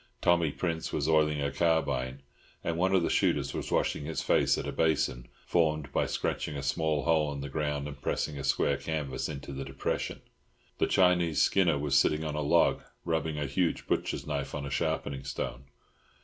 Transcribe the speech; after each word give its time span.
Tommy 0.19 0.51
Prince 0.51 0.91
was 0.91 1.07
oiling 1.07 1.43
a 1.43 1.51
carbine, 1.51 2.23
and 2.63 2.75
one 2.75 2.95
of 2.95 3.03
the 3.03 3.09
shooters 3.11 3.53
was 3.53 3.71
washing 3.71 4.03
his 4.05 4.23
face 4.23 4.57
at 4.57 4.65
a 4.65 4.71
basin 4.71 5.27
formed 5.45 5.91
by 5.91 6.07
scratching 6.07 6.57
a 6.57 6.63
small 6.63 7.03
hole 7.03 7.31
in 7.31 7.41
the 7.41 7.49
ground 7.49 7.87
and 7.87 8.01
pressing 8.01 8.35
a 8.39 8.43
square 8.43 8.73
of 8.77 8.83
canvas 8.83 9.29
into 9.29 9.53
the 9.53 9.63
depression. 9.63 10.21
The 10.79 10.87
Chinese 10.87 11.39
skinner 11.43 11.77
was 11.77 11.95
sitting 11.99 12.23
on 12.23 12.33
a 12.33 12.41
log, 12.41 12.81
rubbing 13.05 13.37
a 13.37 13.45
huge 13.45 13.85
butcher's 13.85 14.25
knife 14.25 14.55
on 14.55 14.65
a 14.65 14.71
sharpening 14.71 15.23
stone. 15.23 15.65